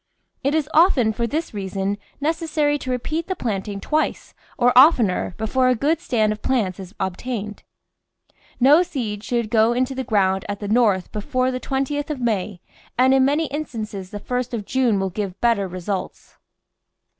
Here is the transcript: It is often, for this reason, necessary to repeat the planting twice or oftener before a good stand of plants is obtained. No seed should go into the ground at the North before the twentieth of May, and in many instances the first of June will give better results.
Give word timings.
It 0.43 0.55
is 0.55 0.67
often, 0.73 1.13
for 1.13 1.27
this 1.27 1.53
reason, 1.53 1.99
necessary 2.19 2.79
to 2.79 2.89
repeat 2.89 3.27
the 3.27 3.35
planting 3.35 3.79
twice 3.79 4.33
or 4.57 4.75
oftener 4.75 5.35
before 5.37 5.67
a 5.69 5.75
good 5.75 6.01
stand 6.01 6.31
of 6.33 6.41
plants 6.41 6.79
is 6.79 6.95
obtained. 6.99 7.61
No 8.59 8.81
seed 8.81 9.23
should 9.23 9.51
go 9.51 9.73
into 9.73 9.93
the 9.93 10.03
ground 10.03 10.43
at 10.49 10.59
the 10.59 10.67
North 10.67 11.11
before 11.11 11.51
the 11.51 11.59
twentieth 11.59 12.09
of 12.09 12.19
May, 12.19 12.61
and 12.97 13.13
in 13.13 13.23
many 13.23 13.45
instances 13.49 14.09
the 14.09 14.17
first 14.19 14.55
of 14.55 14.65
June 14.65 14.99
will 14.99 15.11
give 15.11 15.39
better 15.39 15.67
results. 15.67 16.35